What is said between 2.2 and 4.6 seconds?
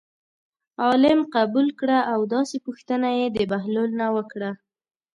داسې پوښتنه یې د بهلول نه وکړه.